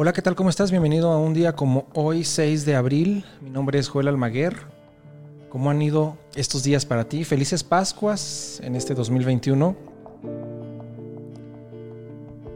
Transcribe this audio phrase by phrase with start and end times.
[0.00, 0.36] Hola, ¿qué tal?
[0.36, 0.70] ¿Cómo estás?
[0.70, 3.24] Bienvenido a un día como hoy, 6 de abril.
[3.40, 4.54] Mi nombre es Joel Almaguer.
[5.48, 7.24] ¿Cómo han ido estos días para ti?
[7.24, 9.74] Felices Pascuas en este 2021.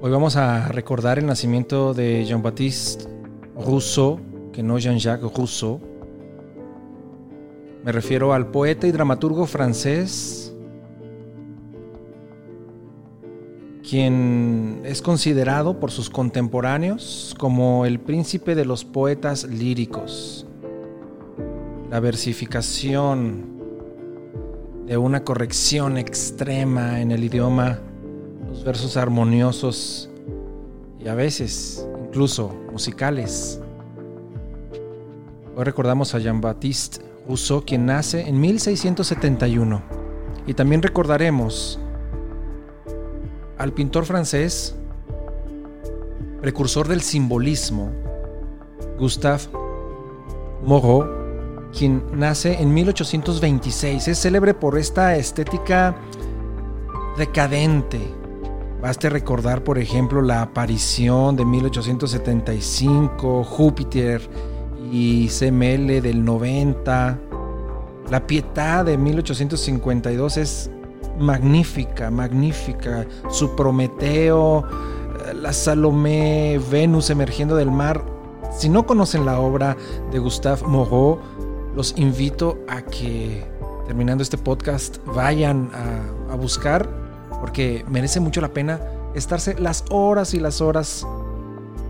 [0.00, 3.06] Hoy vamos a recordar el nacimiento de Jean-Baptiste
[3.56, 4.20] Rousseau,
[4.52, 5.80] que no Jean-Jacques Rousseau.
[7.84, 10.51] Me refiero al poeta y dramaturgo francés
[13.92, 20.46] quien es considerado por sus contemporáneos como el príncipe de los poetas líricos.
[21.90, 23.52] La versificación
[24.86, 27.80] de una corrección extrema en el idioma,
[28.48, 30.08] los versos armoniosos
[30.98, 33.60] y a veces incluso musicales.
[35.54, 39.82] Hoy recordamos a Jean-Baptiste Rousseau, quien nace en 1671.
[40.46, 41.78] Y también recordaremos
[43.62, 44.74] al pintor francés,
[46.40, 47.92] precursor del simbolismo,
[48.98, 49.42] Gustave
[50.64, 51.08] Moreau,
[51.72, 54.08] quien nace en 1826.
[54.08, 55.94] Es célebre por esta estética
[57.16, 58.00] decadente.
[58.80, 64.28] Baste recordar, por ejemplo, la aparición de 1875, Júpiter
[64.90, 67.20] y CML del 90.
[68.10, 70.68] La Pietà de 1852 es
[71.18, 73.06] magnífica, magnífica.
[73.30, 74.64] Su Prometeo,
[75.26, 78.04] eh, la Salomé, Venus emergiendo del mar.
[78.56, 79.76] Si no conocen la obra
[80.10, 81.18] de Gustave Moreau,
[81.74, 83.44] los invito a que
[83.86, 86.88] terminando este podcast vayan a, a buscar
[87.40, 88.80] porque merece mucho la pena
[89.14, 91.06] estarse las horas y las horas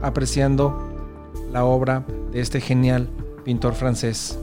[0.00, 0.74] apreciando
[1.52, 3.08] la obra de este genial
[3.44, 4.38] pintor francés.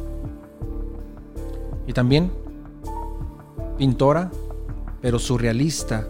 [1.87, 2.31] Y también
[3.77, 4.29] pintora
[5.01, 6.07] pero surrealista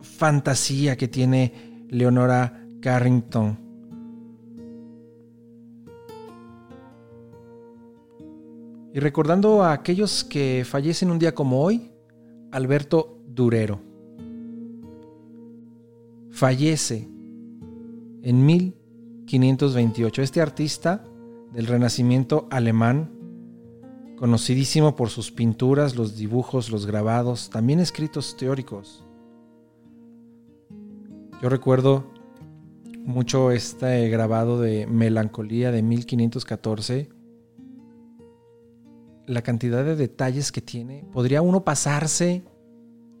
[0.00, 3.58] fantasía que tiene Leonora Carrington.
[8.94, 11.90] Y recordando a aquellos que fallecen un día como hoy,
[12.52, 13.80] Alberto Durero.
[16.30, 17.08] Fallece
[18.22, 20.22] en 1528.
[20.22, 21.04] Este artista
[21.52, 23.21] del Renacimiento alemán
[24.22, 29.02] conocidísimo por sus pinturas, los dibujos, los grabados, también escritos teóricos.
[31.42, 32.04] Yo recuerdo
[33.04, 37.08] mucho este grabado de Melancolía de 1514.
[39.26, 41.04] La cantidad de detalles que tiene.
[41.10, 42.44] Podría uno pasarse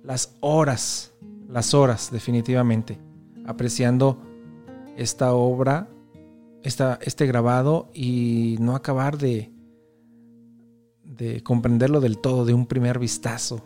[0.04, 1.14] las horas,
[1.48, 3.00] las horas definitivamente,
[3.44, 4.22] apreciando
[4.96, 5.88] esta obra,
[6.62, 9.51] esta, este grabado y no acabar de,
[11.04, 13.60] de comprenderlo del todo de un primer vistazo.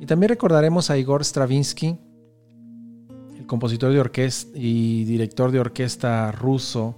[0.00, 1.98] Y también recordaremos a Igor Stravinsky,
[3.38, 6.96] el compositor de orquesta y director de orquesta ruso,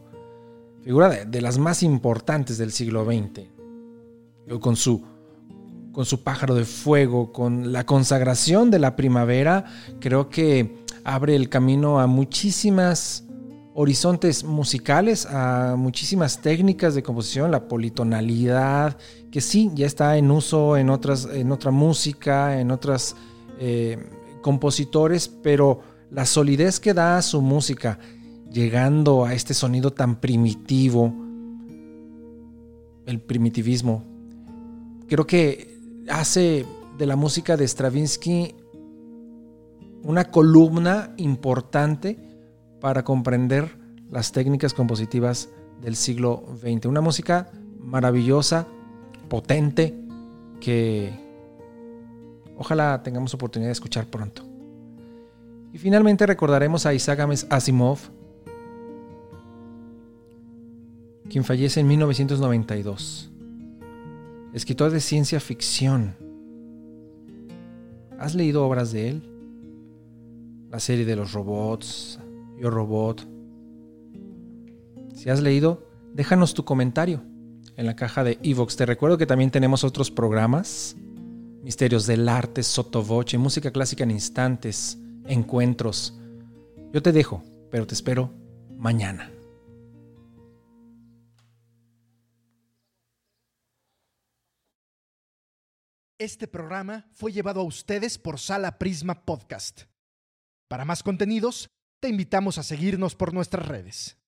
[0.82, 3.48] figura de, las más importantes del siglo XX,
[4.60, 5.03] con su,
[5.93, 9.64] con su pájaro de fuego, con la consagración de la primavera,
[10.00, 13.25] creo que abre el camino a muchísimas
[13.78, 18.96] horizontes musicales, a muchísimas técnicas de composición, la politonalidad,
[19.31, 23.17] que sí, ya está en uso en, otras, en otra música, en otros
[23.61, 23.99] eh,
[24.40, 25.81] compositores, pero
[26.11, 27.99] la solidez que da a su música,
[28.50, 31.12] llegando a este sonido tan primitivo,
[33.05, 34.05] el primitivismo,
[35.06, 36.64] creo que hace
[36.96, 38.55] de la música de Stravinsky
[40.02, 42.25] una columna importante
[42.87, 43.77] para comprender
[44.12, 45.49] las técnicas compositivas
[45.83, 46.87] del siglo XX.
[46.87, 47.50] Una música
[47.81, 48.69] maravillosa,
[49.29, 49.93] potente,
[50.61, 51.12] que
[52.56, 54.44] Ojalá tengamos oportunidad de escuchar pronto.
[55.73, 57.19] Y finalmente recordaremos a Isaac
[57.50, 57.99] Asimov,
[61.29, 63.32] quien fallece en 1992.
[64.55, 66.15] Escritor de ciencia ficción.
[68.21, 69.23] ¿Has leído obras de él?
[70.71, 72.21] La serie de los robots,
[72.58, 73.26] Yo Robot.
[75.14, 77.23] Si has leído, déjanos tu comentario
[77.76, 78.76] en la caja de Evox.
[78.76, 80.97] Te recuerdo que también tenemos otros programas.
[81.62, 86.19] Misterios del arte, sotovoche, música clásica en instantes, encuentros.
[86.93, 88.32] Yo te dejo, pero te espero
[88.76, 89.31] mañana.
[96.19, 99.82] Este programa fue llevado a ustedes por Sala Prisma Podcast.
[100.67, 101.69] Para más contenidos,
[102.00, 104.19] te invitamos a seguirnos por nuestras redes.